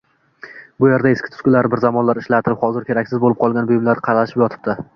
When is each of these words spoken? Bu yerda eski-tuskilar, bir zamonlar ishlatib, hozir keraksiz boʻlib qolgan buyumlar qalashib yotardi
Bu 0.83 0.87
yerda 0.91 1.11
eski-tuskilar, 1.15 1.69
bir 1.73 1.83
zamonlar 1.83 2.21
ishlatib, 2.23 2.57
hozir 2.65 2.89
keraksiz 2.89 3.21
boʻlib 3.27 3.41
qolgan 3.45 3.71
buyumlar 3.73 4.05
qalashib 4.09 4.45
yotardi 4.47 4.81